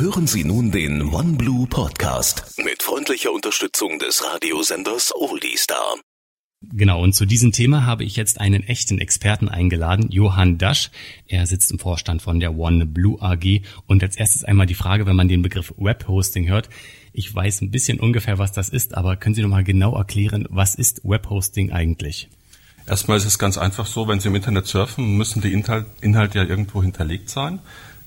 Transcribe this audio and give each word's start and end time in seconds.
Hören 0.00 0.26
Sie 0.26 0.44
nun 0.44 0.70
den 0.70 1.12
OneBlue 1.12 1.66
Podcast 1.66 2.54
mit 2.64 2.82
freundlicher 2.82 3.32
Unterstützung 3.32 3.98
des 3.98 4.24
Radiosenders 4.24 5.14
Oldiestar. 5.14 5.96
Genau, 6.62 7.02
und 7.02 7.12
zu 7.12 7.26
diesem 7.26 7.52
Thema 7.52 7.84
habe 7.84 8.04
ich 8.04 8.16
jetzt 8.16 8.40
einen 8.40 8.62
echten 8.62 8.96
Experten 8.96 9.50
eingeladen, 9.50 10.10
Johann 10.10 10.56
Dasch. 10.56 10.90
Er 11.26 11.46
sitzt 11.46 11.70
im 11.70 11.78
Vorstand 11.78 12.22
von 12.22 12.40
der 12.40 12.56
OneBlue 12.56 13.20
AG. 13.20 13.60
Und 13.86 14.02
als 14.02 14.16
erstes 14.16 14.42
einmal 14.42 14.64
die 14.64 14.74
Frage, 14.74 15.04
wenn 15.04 15.16
man 15.16 15.28
den 15.28 15.42
Begriff 15.42 15.74
Webhosting 15.76 16.48
hört. 16.48 16.70
Ich 17.12 17.34
weiß 17.34 17.60
ein 17.60 17.70
bisschen 17.70 18.00
ungefähr, 18.00 18.38
was 18.38 18.52
das 18.52 18.70
ist, 18.70 18.94
aber 18.94 19.16
können 19.16 19.34
Sie 19.34 19.42
noch 19.42 19.50
mal 19.50 19.64
genau 19.64 19.94
erklären, 19.94 20.46
was 20.48 20.76
ist 20.76 21.02
Webhosting 21.04 21.72
eigentlich? 21.72 22.30
Erstmal 22.86 23.18
ist 23.18 23.26
es 23.26 23.38
ganz 23.38 23.58
einfach 23.58 23.84
so, 23.84 24.08
wenn 24.08 24.18
Sie 24.18 24.28
im 24.28 24.34
Internet 24.34 24.66
surfen, 24.66 25.18
müssen 25.18 25.42
die 25.42 25.52
Inhalt, 25.52 25.84
Inhalte 26.00 26.38
ja 26.38 26.44
irgendwo 26.46 26.82
hinterlegt 26.82 27.28
sein. 27.28 27.58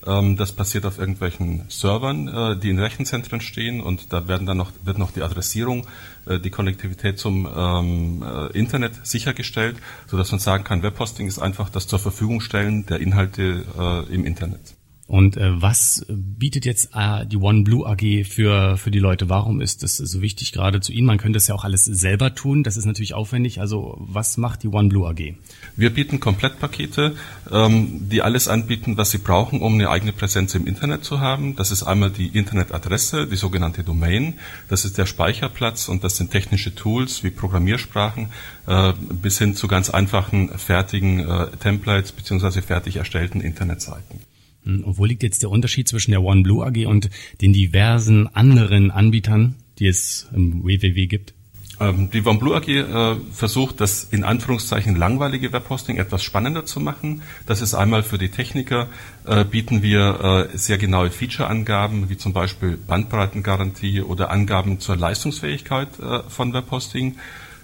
Ähm, 0.06 0.38
das 0.38 0.52
passiert 0.52 0.86
auf 0.86 1.00
irgendwelchen 1.00 1.66
Servern, 1.70 2.28
äh, 2.28 2.58
die 2.58 2.70
in 2.70 2.80
Rechenzentren 2.80 3.42
stehen 3.42 3.82
und 3.82 4.12
da 4.12 4.28
werden 4.28 4.46
dann 4.46 4.58
noch, 4.58 4.72
wird 4.84 4.98
noch 4.98 5.12
die 5.12 5.22
Adressierung, 5.22 5.88
äh, 6.26 6.40
die 6.40 6.50
Konnektivität 6.50 7.20
zum 7.20 7.48
ähm, 7.56 8.24
äh, 8.24 8.58
Internet 8.58 9.06
sichergestellt, 9.06 9.78
sodass 10.08 10.32
man 10.32 10.40
sagen 10.40 10.64
kann, 10.64 10.84
Webhosting 10.84 11.28
ist 11.28 11.40
einfach 11.40 11.70
das 11.70 11.88
zur 11.88 12.00
Verfügung 12.00 12.42
stellen 12.42 12.86
der 12.86 13.00
Inhalte 13.00 13.66
im 14.10 14.26
Internet. 14.26 14.76
Und 15.14 15.38
äh, 15.38 15.62
was 15.62 16.08
bietet 16.10 16.66
jetzt 16.66 16.90
äh, 16.96 17.28
die 17.28 17.38
OneBlue 17.38 17.86
AG 17.86 18.26
für, 18.26 18.78
für 18.78 18.90
die 18.90 18.98
Leute? 18.98 19.30
Warum 19.30 19.62
ist 19.62 19.84
das 19.84 19.98
so 19.98 20.22
wichtig 20.24 20.54
gerade 20.54 20.80
zu 20.80 20.92
Ihnen? 20.92 21.06
Man 21.06 21.20
könnte 21.20 21.38
es 21.38 21.46
ja 21.46 21.54
auch 21.54 21.64
alles 21.64 21.86
selber 21.86 22.34
tun. 22.34 22.64
Das 22.64 22.78
ist 22.78 22.86
natürlich 22.86 23.14
aufwendig. 23.14 23.60
Also 23.60 23.96
was 24.00 24.38
macht 24.38 24.64
die 24.64 24.70
OneBlue 24.70 25.08
AG? 25.08 25.36
Wir 25.76 25.92
bieten 25.92 26.20
Komplettpakete, 26.20 27.16
ähm, 27.52 28.10
die 28.10 28.24
alles 28.24 28.48
anbieten, 28.48 28.98
was 28.98 29.12
Sie 29.12 29.20
brauchen, 29.20 29.62
um 29.62 29.76
eine 29.76 29.92
eigene 29.92 30.14
Präsenz 30.14 30.56
im 30.56 30.66
Internet 30.66 31.04
zu 31.04 31.20
haben. 31.20 31.56
Das 31.56 31.70
ist 31.70 31.84
einmal 31.84 32.10
die 32.10 32.30
Internetadresse, 32.30 33.28
die 33.28 33.36
sogenannte 33.36 33.84
Domain. 33.84 34.40
Das 34.68 34.84
ist 34.84 34.98
der 34.98 35.06
Speicherplatz 35.06 35.90
und 35.90 36.04
das 36.04 36.18
sind 36.18 36.32
technische 36.32 36.74
Tools 36.74 37.24
wie 37.24 37.30
Programmiersprachen 37.30 38.30
äh, 38.66 38.94
bis 39.12 39.38
hin 39.38 39.54
zu 39.54 39.68
ganz 39.68 39.92
einfachen 39.92 40.58
fertigen 40.58 41.20
äh, 41.20 41.52
Templates 41.58 42.14
beziehungsweise 42.14 42.64
fertig 42.64 42.96
erstellten 42.96 43.42
Internetseiten. 43.42 44.33
Hm, 44.64 44.84
und 44.84 44.98
wo 44.98 45.06
liegt 45.06 45.24
jetzt 45.24 45.44
der 45.44 45.50
Unterschied 45.50 45.88
zwischen 45.88 46.12
der 46.12 46.24
OneBlue 46.24 46.66
AG 46.66 46.86
und 46.88 47.10
den 47.42 47.54
diversen 47.54 48.28
anderen 48.28 48.92
Anbietern, 48.92 49.56
die 49.80 49.88
es 49.88 50.28
im 50.34 50.64
WWW 50.64 51.08
gibt? 51.08 51.34
Ähm, 51.80 52.10
die 52.12 52.26
OneBlue 52.26 52.56
AG 52.56 52.68
äh, 52.68 53.16
versucht, 53.32 53.82
das 53.82 54.04
in 54.04 54.24
Anführungszeichen 54.24 54.96
langweilige 54.96 55.52
Webhosting 55.52 55.98
etwas 55.98 56.24
spannender 56.24 56.66
zu 56.66 56.80
machen. 56.80 57.24
Das 57.48 57.62
ist 57.62 57.74
einmal 57.74 58.04
für 58.04 58.18
die 58.18 58.30
Techniker, 58.30 58.90
äh, 59.26 59.44
bieten 59.44 59.82
wir 59.82 60.50
äh, 60.54 60.58
sehr 60.58 60.78
genaue 60.78 61.10
Feature-Angaben, 61.10 62.10
wie 62.10 62.18
zum 62.18 62.32
Beispiel 62.32 62.78
Bandbreitengarantie 62.78 64.02
oder 64.02 64.30
Angaben 64.30 64.80
zur 64.80 64.96
Leistungsfähigkeit 64.98 65.90
äh, 66.00 66.22
von 66.30 66.54
Webhosting. 66.54 67.16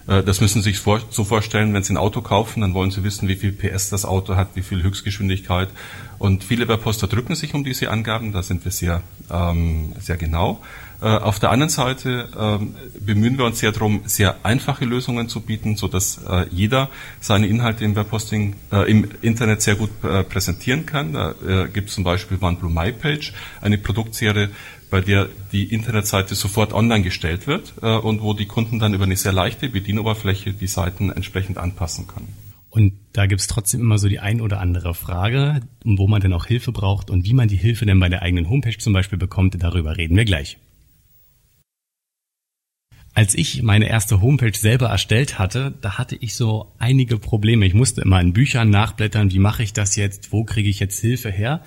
Äh, 0.10 0.24
das 0.24 0.42
müssen 0.42 0.62
Sie 0.62 0.72
sich 0.72 0.82
so 0.82 1.24
vorstellen, 1.24 1.74
wenn 1.74 1.84
Sie 1.84 1.94
ein 1.94 1.98
Auto 1.98 2.22
kaufen, 2.22 2.62
dann 2.62 2.74
wollen 2.74 2.92
Sie 2.92 3.04
wissen, 3.04 3.28
wie 3.28 3.36
viel 3.36 3.52
PS 3.52 3.90
das 3.90 4.06
Auto 4.06 4.36
hat, 4.36 4.50
wie 4.56 4.64
viel 4.64 4.84
Höchstgeschwindigkeit. 4.84 5.70
Und 6.18 6.44
viele 6.44 6.68
Webhoster 6.68 7.08
drücken 7.08 7.36
sich 7.36 7.54
um 7.54 7.64
diese 7.64 7.90
Angaben, 7.92 8.34
da 8.34 8.44
sind 8.44 8.66
wir 8.66 8.72
sehr, 8.72 9.04
ähm, 9.32 9.94
sehr 10.00 10.18
genau. 10.18 10.62
Äh, 11.02 11.06
auf 11.06 11.40
der 11.40 11.52
anderen 11.52 11.70
Seite 11.70 12.28
ähm, 12.38 12.76
bemühen 13.00 13.38
wir 13.38 13.46
uns 13.46 13.60
sehr 13.60 13.72
darum, 13.72 14.02
sehr 14.06 14.36
einfache 14.44 14.84
Lösungen 14.84 15.30
zu 15.30 15.40
bieten, 15.40 15.78
so 15.78 15.88
dass 15.88 16.20
äh, 16.28 16.46
jeder 16.52 16.90
seine 17.22 17.48
Inhalte 17.48 17.86
im 17.86 17.96
Webhosting 17.96 18.56
äh, 18.74 18.92
im 18.92 19.08
Internet 19.22 19.62
sehr 19.62 19.76
gut 19.76 19.92
äh, 20.04 20.24
präsentieren 20.24 20.86
kann. 20.86 21.14
Da 21.14 21.36
äh, 21.48 21.70
gibt 21.70 21.88
es 21.88 21.96
zum 21.96 22.04
Beispiel 22.04 22.38
OneBlue 22.42 22.70
MyPage, 22.70 23.32
eine 23.62 23.78
Produktserie, 23.78 24.50
bei 24.90 25.02
der 25.02 25.30
die 25.52 25.66
Internetseite 25.66 26.36
sofort 26.36 26.74
online 26.74 27.04
gestellt 27.04 27.48
wird 27.48 27.74
äh, 27.82 27.98
und 27.98 28.22
wo 28.22 28.34
die 28.34 28.46
Kunden 28.46 28.80
dann 28.80 28.94
über 28.94 29.06
eine 29.06 29.16
sehr 29.16 29.34
leichte 29.34 29.70
Bedienoberfläche 29.70 30.54
die 30.54 30.68
Seiten 30.68 31.12
entsprechend 31.12 31.58
anpassen 31.58 32.08
können. 32.08 32.34
Und 32.70 32.94
da 33.14 33.26
gibt's 33.26 33.48
trotzdem 33.48 33.82
immer 33.82 33.98
so 33.98 34.08
die 34.08 34.20
ein 34.20 34.42
oder 34.42 34.60
andere 34.60 34.94
Frage, 34.94 35.62
wo 35.84 36.08
man 36.08 36.22
denn 36.22 36.34
auch 36.34 36.46
Hilfe 36.46 36.72
braucht 36.72 37.10
und 37.10 37.26
wie 37.26 37.34
man 37.34 37.48
die 37.48 37.58
Hilfe 37.58 37.86
denn 37.86 38.00
bei 38.00 38.10
der 38.10 38.22
eigenen 38.22 38.50
Homepage 38.50 38.78
zum 38.78 38.94
Beispiel 38.94 39.18
bekommt, 39.18 39.56
darüber 39.62 39.98
reden 39.98 40.16
wir 40.16 40.26
gleich. 40.26 40.58
Als 43.16 43.34
ich 43.34 43.64
meine 43.64 43.90
erste 43.90 44.22
Homepage 44.22 44.56
selber 44.56 44.88
erstellt 44.88 45.40
hatte, 45.40 45.74
da 45.82 45.98
hatte 45.98 46.16
ich 46.16 46.36
so 46.36 46.72
einige 46.78 47.18
Probleme. 47.18 47.66
Ich 47.66 47.74
musste 47.74 48.02
immer 48.02 48.22
in 48.22 48.34
Büchern 48.34 48.70
nachblättern, 48.70 49.32
wie 49.32 49.40
mache 49.40 49.64
ich 49.64 49.74
das 49.74 49.96
jetzt, 49.96 50.32
wo 50.32 50.44
kriege 50.44 50.70
ich 50.70 50.80
jetzt 50.80 51.00
Hilfe 51.00 51.32
her? 51.32 51.62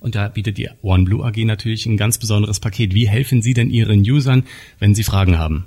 Und 0.00 0.14
da 0.14 0.28
bietet 0.28 0.58
die 0.58 0.68
OneBlue 0.82 1.24
AG 1.24 1.44
natürlich 1.44 1.86
ein 1.86 1.96
ganz 1.96 2.18
besonderes 2.18 2.60
Paket. 2.60 2.94
Wie 2.94 3.08
helfen 3.08 3.42
Sie 3.42 3.54
denn 3.54 3.70
Ihren 3.70 4.00
Usern, 4.00 4.44
wenn 4.78 4.94
sie 4.94 5.04
Fragen 5.04 5.38
haben? 5.38 5.66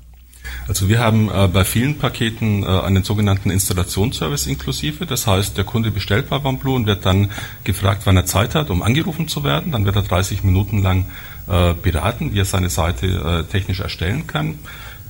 Also 0.68 0.90
wir 0.90 1.00
haben 1.00 1.30
äh, 1.30 1.48
bei 1.48 1.64
vielen 1.64 1.98
Paketen 1.98 2.64
äh, 2.64 2.66
einen 2.66 3.04
sogenannten 3.04 3.50
Installationsservice 3.50 4.48
inklusive. 4.48 5.06
Das 5.06 5.28
heißt, 5.28 5.58
der 5.58 5.64
Kunde 5.64 5.92
bestellt 5.92 6.30
bei 6.30 6.44
OneBlue 6.44 6.76
und 6.76 6.86
wird 6.88 7.06
dann 7.06 7.30
gefragt, 7.64 8.04
wann 8.06 8.18
er 8.18 8.26
Zeit 8.26 8.56
hat, 8.56 8.70
um 8.70 8.82
angerufen 8.82 9.28
zu 9.28 9.44
werden. 9.44 9.72
Dann 9.72 9.86
wird 9.86 9.96
er 9.96 10.04
30 10.04 10.44
Minuten 10.44 10.82
lang 10.82 11.06
äh, 11.48 11.74
beraten, 11.74 12.34
wie 12.34 12.40
er 12.40 12.46
seine 12.46 12.70
Seite 12.70 13.08
äh, 13.08 13.52
technisch 13.52 13.80
erstellen 13.80 14.28
kann. 14.28 14.60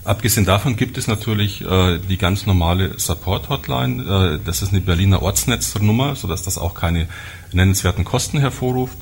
Abgesehen 0.04 0.46
davon 0.46 0.78
gibt 0.78 0.98
es 0.98 1.08
natürlich 1.08 1.62
äh, 1.62 2.00
die 2.00 2.18
ganz 2.18 2.48
normale 2.48 2.98
Support-Hotline. 2.98 4.40
Äh, 4.42 4.46
das 4.46 4.64
ist 4.64 4.72
eine 4.72 4.82
Berliner 4.82 5.22
Ortsnetznummer, 5.22 6.16
sodass 6.16 6.42
das 6.42 6.58
auch 6.58 6.74
keine 6.74 7.08
nennenswerten 7.54 8.04
Kosten 8.04 8.40
hervorruft. 8.40 8.98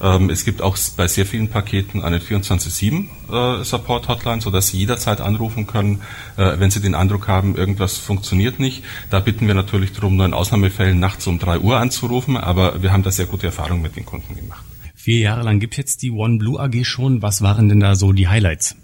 Ähm, 0.00 0.30
es 0.30 0.44
gibt 0.44 0.62
auch 0.62 0.78
bei 0.96 1.08
sehr 1.08 1.26
vielen 1.26 1.48
Paketen 1.48 2.02
eine 2.02 2.18
24-7 2.18 3.60
äh, 3.60 3.64
Support-Hotline, 3.64 4.40
sodass 4.40 4.68
Sie 4.68 4.78
jederzeit 4.78 5.20
anrufen 5.20 5.66
können, 5.66 6.02
äh, 6.36 6.58
wenn 6.58 6.70
Sie 6.70 6.80
den 6.80 6.94
Eindruck 6.94 7.26
haben, 7.26 7.56
irgendwas 7.56 7.98
funktioniert 7.98 8.60
nicht. 8.60 8.84
Da 9.10 9.18
bitten 9.18 9.48
wir 9.48 9.54
natürlich 9.54 9.92
darum, 9.92 10.16
nur 10.16 10.26
in 10.26 10.34
Ausnahmefällen 10.34 11.00
nachts 11.00 11.26
um 11.26 11.40
3 11.40 11.58
Uhr 11.58 11.78
anzurufen, 11.78 12.36
aber 12.36 12.80
wir 12.80 12.92
haben 12.92 13.02
da 13.02 13.10
sehr 13.10 13.26
gute 13.26 13.46
Erfahrungen 13.46 13.82
mit 13.82 13.96
den 13.96 14.04
Kunden 14.04 14.36
gemacht. 14.36 14.64
Vier 14.94 15.18
Jahre 15.18 15.42
lang 15.42 15.58
gibt 15.58 15.76
jetzt 15.76 16.02
die 16.02 16.12
OneBlue 16.12 16.60
AG 16.60 16.84
schon. 16.84 17.22
Was 17.22 17.42
waren 17.42 17.68
denn 17.68 17.80
da 17.80 17.96
so 17.96 18.12
die 18.12 18.28
Highlights? 18.28 18.76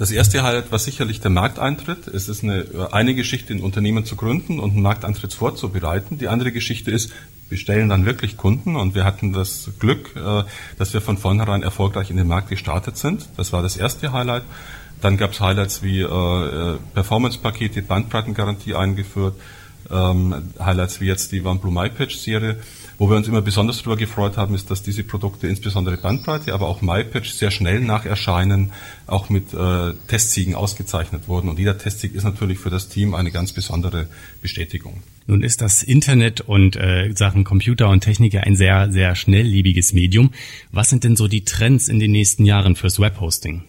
Das 0.00 0.10
erste 0.10 0.42
Highlight 0.42 0.72
war 0.72 0.78
sicherlich 0.78 1.20
der 1.20 1.30
Markteintritt. 1.30 2.08
Es 2.08 2.30
ist 2.30 2.42
eine, 2.42 2.88
eine 2.90 3.14
Geschichte, 3.14 3.52
ein 3.52 3.60
Unternehmen 3.60 4.06
zu 4.06 4.16
gründen 4.16 4.58
und 4.58 4.70
einen 4.70 4.80
Markteintritt 4.80 5.34
vorzubereiten. 5.34 6.16
Die 6.16 6.28
andere 6.28 6.52
Geschichte 6.52 6.90
ist, 6.90 7.12
wir 7.50 7.58
stellen 7.58 7.90
dann 7.90 8.06
wirklich 8.06 8.38
Kunden 8.38 8.76
und 8.76 8.94
wir 8.94 9.04
hatten 9.04 9.34
das 9.34 9.68
Glück, 9.78 10.16
äh, 10.16 10.44
dass 10.78 10.94
wir 10.94 11.02
von 11.02 11.18
vornherein 11.18 11.62
erfolgreich 11.62 12.08
in 12.08 12.16
den 12.16 12.28
Markt 12.28 12.48
gestartet 12.48 12.96
sind. 12.96 13.28
Das 13.36 13.52
war 13.52 13.60
das 13.60 13.76
erste 13.76 14.10
Highlight. 14.10 14.44
Dann 15.02 15.18
gab 15.18 15.32
es 15.32 15.40
Highlights 15.42 15.82
wie 15.82 16.00
äh, 16.00 16.04
äh, 16.06 16.78
Performance-Pakete, 16.94 17.82
Bandbreitengarantie 17.82 18.74
eingeführt, 18.74 19.34
ähm, 19.90 20.34
Highlights 20.58 21.00
wie 21.00 21.06
jetzt 21.06 21.32
die 21.32 21.42
OneBlue 21.42 21.72
MyPatch-Serie. 21.72 22.56
Wo 22.98 23.08
wir 23.08 23.16
uns 23.16 23.28
immer 23.28 23.40
besonders 23.40 23.78
darüber 23.78 23.96
gefreut 23.96 24.36
haben, 24.36 24.54
ist, 24.54 24.70
dass 24.70 24.82
diese 24.82 25.04
Produkte, 25.04 25.46
insbesondere 25.46 25.96
Bandbreite, 25.96 26.52
aber 26.52 26.68
auch 26.68 26.82
MyPatch, 26.82 27.30
sehr 27.30 27.50
schnell 27.50 27.80
nach 27.80 28.04
Erscheinen 28.04 28.72
auch 29.06 29.30
mit 29.30 29.54
äh, 29.54 29.94
Testsiegen 30.06 30.54
ausgezeichnet 30.54 31.26
wurden. 31.26 31.48
Und 31.48 31.58
jeder 31.58 31.78
Testsieg 31.78 32.14
ist 32.14 32.24
natürlich 32.24 32.58
für 32.58 32.68
das 32.68 32.90
Team 32.90 33.14
eine 33.14 33.30
ganz 33.30 33.54
besondere 33.54 34.06
Bestätigung. 34.42 35.02
Nun 35.26 35.42
ist 35.42 35.62
das 35.62 35.82
Internet 35.82 36.42
und 36.42 36.76
äh, 36.76 37.12
Sachen 37.14 37.44
Computer 37.44 37.88
und 37.88 38.00
Technik 38.00 38.34
ja 38.34 38.42
ein 38.42 38.56
sehr, 38.56 38.92
sehr 38.92 39.14
schnelllebiges 39.14 39.94
Medium. 39.94 40.32
Was 40.70 40.90
sind 40.90 41.04
denn 41.04 41.16
so 41.16 41.26
die 41.26 41.44
Trends 41.44 41.88
in 41.88 42.00
den 42.00 42.10
nächsten 42.10 42.44
Jahren 42.44 42.76
fürs 42.76 43.00
Webhosting? 43.00 43.62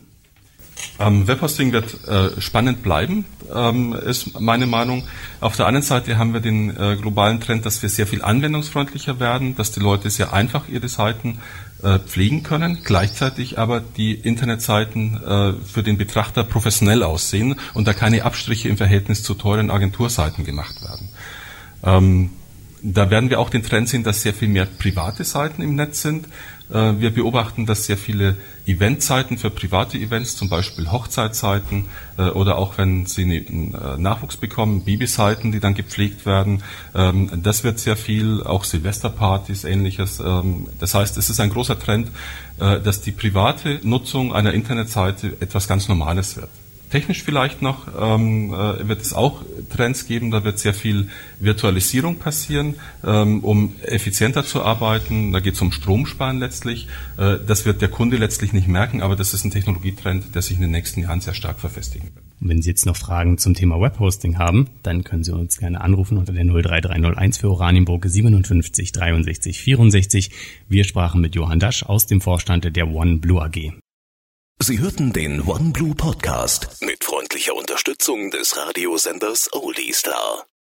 Ähm, 1.01 1.27
Webhosting 1.27 1.71
wird 1.71 2.07
äh, 2.07 2.39
spannend 2.39 2.83
bleiben, 2.83 3.25
ähm, 3.53 3.93
ist 3.93 4.39
meine 4.39 4.67
Meinung. 4.67 5.03
Auf 5.39 5.55
der 5.55 5.65
anderen 5.65 5.85
Seite 5.85 6.17
haben 6.17 6.33
wir 6.33 6.41
den 6.41 6.69
äh, 6.69 6.95
globalen 6.95 7.39
Trend, 7.39 7.65
dass 7.65 7.81
wir 7.81 7.89
sehr 7.89 8.05
viel 8.05 8.21
anwendungsfreundlicher 8.21 9.19
werden, 9.19 9.55
dass 9.55 9.71
die 9.71 9.79
Leute 9.79 10.09
sehr 10.09 10.33
einfach 10.33 10.67
ihre 10.67 10.87
Seiten 10.89 11.39
äh, 11.81 11.97
pflegen 11.99 12.43
können, 12.43 12.79
gleichzeitig 12.83 13.57
aber 13.57 13.79
die 13.79 14.13
Internetseiten 14.13 15.21
äh, 15.23 15.53
für 15.65 15.81
den 15.81 15.97
Betrachter 15.97 16.43
professionell 16.43 17.03
aussehen 17.03 17.55
und 17.73 17.87
da 17.87 17.93
keine 17.93 18.23
Abstriche 18.23 18.69
im 18.69 18.77
Verhältnis 18.77 19.23
zu 19.23 19.33
teuren 19.33 19.71
Agenturseiten 19.71 20.45
gemacht 20.45 20.83
werden. 20.83 21.09
Ähm, 21.83 22.29
da 22.83 23.09
werden 23.09 23.29
wir 23.29 23.39
auch 23.39 23.49
den 23.49 23.63
Trend 23.63 23.89
sehen, 23.89 24.03
dass 24.03 24.21
sehr 24.21 24.33
viel 24.33 24.47
mehr 24.47 24.65
private 24.65 25.23
Seiten 25.23 25.61
im 25.61 25.75
Netz 25.75 26.01
sind. 26.01 26.25
Äh, 26.71 26.99
wir 26.99 27.13
beobachten, 27.13 27.65
dass 27.65 27.85
sehr 27.85 27.97
viele 27.97 28.35
Eventzeiten 28.65 29.37
für 29.37 29.49
private 29.49 29.97
Events, 29.97 30.35
zum 30.35 30.49
Beispiel 30.49 30.91
Hochzeitszeiten 30.91 31.87
äh, 32.17 32.23
oder 32.23 32.57
auch 32.57 32.77
wenn 32.77 33.05
Sie 33.05 33.23
einen 33.23 33.73
äh, 33.73 33.97
Nachwuchs 33.97 34.37
bekommen, 34.37 34.83
Babyseiten, 34.83 35.51
die 35.51 35.59
dann 35.59 35.73
gepflegt 35.73 36.25
werden, 36.25 36.63
ähm, 36.95 37.29
das 37.43 37.63
wird 37.63 37.79
sehr 37.79 37.97
viel, 37.97 38.43
auch 38.43 38.63
Silvesterpartys, 38.63 39.63
ähnliches. 39.63 40.19
Ähm, 40.19 40.67
das 40.79 40.93
heißt, 40.93 41.17
es 41.17 41.29
ist 41.29 41.39
ein 41.39 41.49
großer 41.49 41.79
Trend, 41.79 42.09
dass 42.57 43.01
die 43.01 43.11
private 43.11 43.79
Nutzung 43.81 44.35
einer 44.35 44.53
Internetseite 44.53 45.35
etwas 45.39 45.67
ganz 45.67 45.87
Normales 45.87 46.35
wird. 46.35 46.49
Technisch 46.91 47.23
vielleicht 47.23 47.61
noch 47.61 47.87
ähm, 47.97 48.53
äh, 48.53 48.87
wird 48.87 49.01
es 49.01 49.13
auch 49.13 49.43
Trends 49.73 50.05
geben, 50.05 50.29
da 50.29 50.43
wird 50.43 50.59
sehr 50.59 50.73
viel 50.73 51.07
Virtualisierung 51.39 52.17
passieren, 52.17 52.75
ähm, 53.05 53.39
um 53.45 53.75
effizienter 53.81 54.43
zu 54.43 54.61
arbeiten. 54.61 55.31
Da 55.31 55.39
geht 55.39 55.53
es 55.53 55.61
um 55.61 55.71
Stromsparen 55.71 56.37
letztlich. 56.37 56.89
Äh, 57.17 57.37
das 57.47 57.65
wird 57.65 57.81
der 57.81 57.87
Kunde 57.87 58.17
letztlich 58.17 58.51
nicht 58.51 58.67
merken, 58.67 59.01
aber 59.01 59.15
das 59.15 59.33
ist 59.33 59.45
ein 59.45 59.51
Technologietrend, 59.51 60.35
der 60.35 60.41
sich 60.41 60.57
in 60.57 60.63
den 60.63 60.71
nächsten 60.71 61.01
Jahren 61.01 61.21
sehr 61.21 61.33
stark 61.33 61.61
verfestigen 61.61 62.09
wird. 62.13 62.25
Wenn 62.41 62.61
Sie 62.61 62.69
jetzt 62.69 62.85
noch 62.85 62.97
Fragen 62.97 63.37
zum 63.37 63.53
Thema 63.53 63.79
Webhosting 63.79 64.37
haben, 64.37 64.67
dann 64.83 65.05
können 65.05 65.23
Sie 65.23 65.33
uns 65.33 65.59
gerne 65.59 65.79
anrufen 65.79 66.17
unter 66.17 66.33
der 66.33 66.43
03301 66.43 67.37
für 67.37 67.49
Oranienburg 67.51 68.03
57 68.05 68.91
63 68.91 69.61
64. 69.61 70.31
Wir 70.67 70.83
sprachen 70.83 71.21
mit 71.21 71.35
Johann 71.35 71.59
Dasch 71.59 71.83
aus 71.83 72.05
dem 72.05 72.19
Vorstand 72.19 72.75
der 72.75 72.87
OneBlue 72.89 73.41
AG. 73.41 73.71
Sie 74.63 74.77
hörten 74.77 75.11
den 75.11 75.41
OneBlue 75.41 75.95
Podcast 75.95 76.83
mit 76.83 77.03
freundlicher 77.03 77.55
Unterstützung 77.55 78.29
des 78.29 78.55
Radiosenders 78.55 79.49
Oldie 79.53 79.91
Star. 79.91 80.45